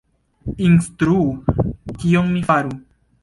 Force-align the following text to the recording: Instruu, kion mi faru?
Instruu, 0.67 1.27
kion 2.01 2.31
mi 2.37 2.43
faru? 2.51 2.75